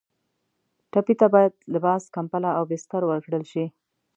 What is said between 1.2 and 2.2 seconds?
باید لباس،